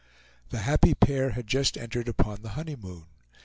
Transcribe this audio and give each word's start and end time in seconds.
The 0.49 0.61
happy 0.61 0.95
pair 0.95 1.29
had 1.29 1.45
just 1.45 1.77
entered 1.77 2.07
upon 2.07 2.41
the 2.41 2.49
honeymoon. 2.57 3.05